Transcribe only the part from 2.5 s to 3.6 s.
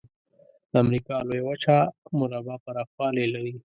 پرخوالي لري.